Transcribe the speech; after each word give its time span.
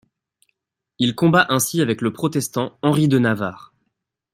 Il 0.97 1.13
combat 1.13 1.45
ainsi 1.49 1.79
avec 1.79 2.01
le 2.01 2.11
protestant 2.11 2.75
Henri 2.81 3.07
de 3.07 3.19
Navarre. 3.19 3.71